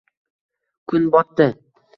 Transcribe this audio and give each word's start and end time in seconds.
Kun 0.93 1.07
botdi– 1.17 1.51